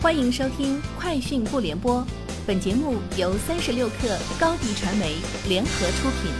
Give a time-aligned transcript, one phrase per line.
[0.00, 2.00] 欢迎收听《快讯不联播》，
[2.46, 5.16] 本节目由三十六克高低传媒
[5.48, 6.30] 联合出品。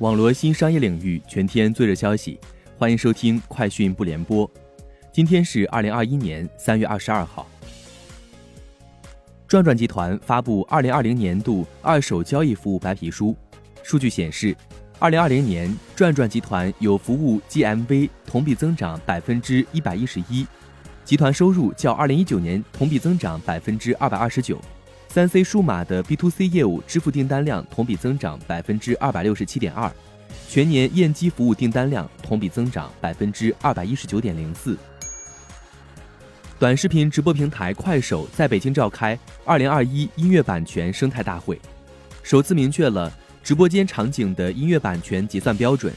[0.00, 2.38] 网罗新商业领域全天最热消息，
[2.76, 4.46] 欢迎收听《快讯不联播》。
[5.10, 7.48] 今天是二零二一年三月二十二号。
[9.46, 13.34] 转转集团发布二零二零年度二手交易服务白皮书，
[13.82, 14.54] 数据显示。
[15.00, 20.44] 二零二零年，转转集团有服务 GMV 同比增长百分之一百一十一，
[21.04, 24.60] 集团收入较二零一九年同比增长百分之二百二十九，
[25.08, 29.88] 三 C 数码的 B to C 业务支付订单量同比增长百分之二百六十七点二，
[30.48, 34.76] 全年验机服务订单量同比增长百分之二百一十九点零四。
[36.58, 41.56] 短视频直播平台快手在北京召开二零二一音乐版权生态大会，
[42.24, 43.12] 首次明确了。
[43.42, 45.92] 直播间场景的音乐版权结算标准，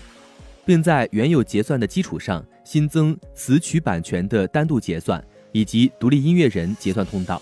[0.65, 7.41] 并在原有结算的基础上新增词曲版权的单独结算以及独立音乐人结算通道。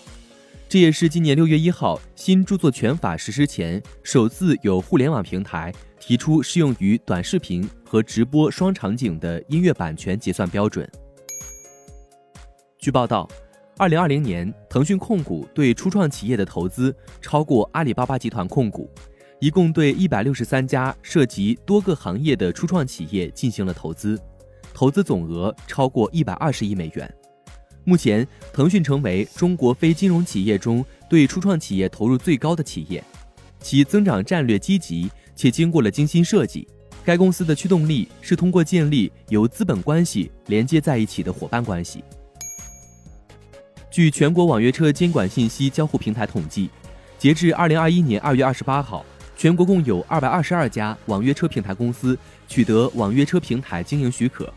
[0.68, 10.88] 这也是今年六月一号新著作权法实施前首次有互联网平台提出适用于短视频和直播双场景的音乐版权结算标准。
[12.78, 13.28] 据报道，
[13.76, 18.88] 二零二零年腾讯控股对初创企业的投资超过阿里巴巴集团控股。
[19.40, 24.20] 一共对一百六十三家涉及多个行业的初创企业进行了投资，
[24.74, 27.10] 投资总额超过一百二十亿美元。
[27.84, 33.02] 目前，腾讯成为中国非金融企业中对初创企业投入最高的企业，
[33.60, 36.68] 其增长战略积极且经过了精心设计。
[37.02, 42.04] 该公司的驱动力是通过建立由资本关系连接在一起的伙伴关系。
[43.90, 46.68] 据全国网约车监管信息交互平台统计，
[47.18, 49.02] 截至二零二一年二月二十八号。
[49.40, 54.52] 全国共有二百二十二家网约车平台公司取得网约车平台经营许可，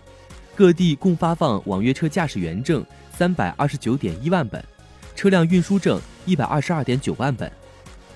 [0.53, 4.61] 各地共发放网约车驾驶员证三百二十九点一万本，
[5.15, 7.49] 车辆运输证一百二十二点九万本。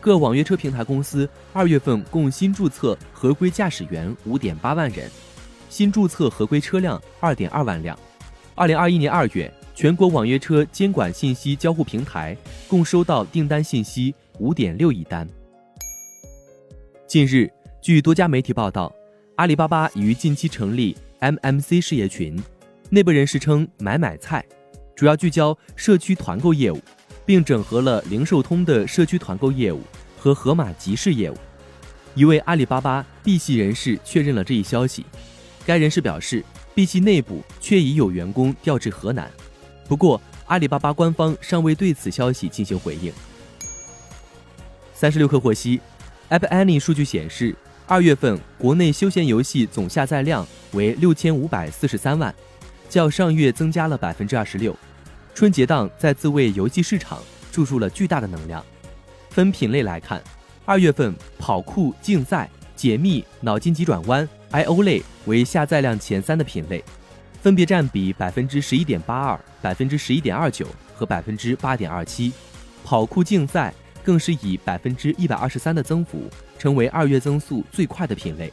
[0.02, 5.10] 各网约车平台公司二月份共新注册合规驾驶员五点八万人，
[5.70, 7.98] 新注册合规车辆二点二万辆。
[8.56, 12.36] 二零二一年二月，全国网约车监管信息交互平台
[12.68, 15.26] 共收到订单信息五点六亿单。
[17.08, 17.50] 近日，
[17.82, 18.94] 据多家媒体报道，
[19.38, 22.38] 阿里巴巴于近期成立 MMC 事业群，
[22.90, 24.46] 内部人士称“买买菜”，
[24.94, 26.82] 主要聚焦社区团购业务，
[27.26, 29.82] 并整合了零售通的社区团购业务
[30.20, 31.38] 和盒马集市业务。
[32.14, 35.06] 一位阿里巴巴 B 系人士确认了这一消息。
[35.66, 36.44] 该人士表示
[36.76, 39.32] ，B 系内部确已有员工调至河南，
[39.88, 43.14] 不过阿里巴巴官方尚未对此消息进行回应。
[44.94, 45.80] 三十六氪获悉。
[46.30, 47.56] App Annie 数据显示，
[47.86, 52.34] 二月份国内休闲游戏总下载量为六千五百四十三万，
[52.90, 54.76] 较上月增加了百分之二十六。
[55.34, 58.62] 春节档再次为游戏市场注入了巨大的能量。
[59.30, 60.22] 分品类来看，
[60.66, 66.84] 二月份跑酷、竞赛、解密、脑筋急转弯、I/O 类为下载量前三的品类，
[67.42, 72.34] 分别占比百分之十一点八二、百分之十一点二九和百分之八点二七。
[72.84, 73.74] 跑酷竞赛。
[74.08, 78.50] 更是以百分之一百二十三的增幅，成为二月增速最快的品类。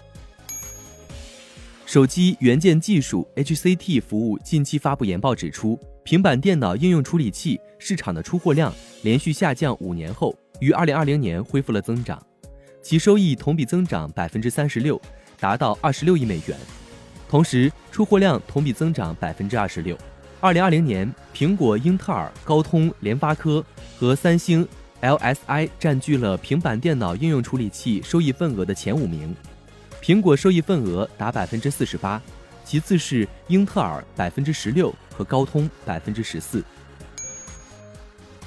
[1.86, 12.20] 手机元件技术 HCT 服务近期发布研报指出，平板电脑应用处理器市场的出货量连续下降五年后，于二零二零年恢复了增长，
[12.82, 15.00] 其收益同比增长百分之三十六，
[15.38, 16.58] 达到二十六亿美元，
[17.28, 19.96] 同时出货量同比增长百分之二十六。
[20.40, 23.64] 二零二零年，苹果、英特尔、高通、联发科
[23.96, 24.66] 和三星。
[25.04, 29.36] LSI 占据了平板电脑应用处理器收益份额的前五名，
[30.02, 32.20] 苹果收益份额达百分之四十八，
[32.64, 36.64] 其次是英特尔百分之十六和高通百分之十四。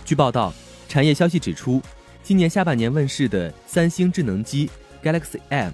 [0.03, 0.51] 据报道，
[0.89, 1.79] 产业消息指出，
[2.23, 4.67] 今年下半年问世的三星智能机
[5.03, 5.71] Galaxy M，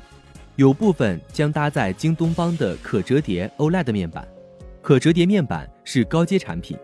[0.57, 4.27] 有部分将搭载京东方的可折叠 OLED 面板，
[4.81, 6.77] 可折叠面板是高阶产品，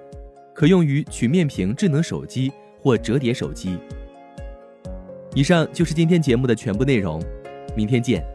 [0.54, 2.50] 可用于曲面屏智能手机。
[2.80, 3.78] 或折叠手机。
[5.36, 7.22] 以上就是今天节目的全部内容，
[7.76, 8.26] 明天见。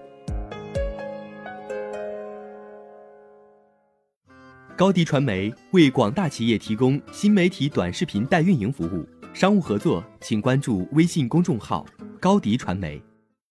[4.77, 11.87] 高迪传媒为广大企业提供新媒体短视频代运营服务，商务合作请关注微信公众号
[12.21, 13.01] “高迪传媒”。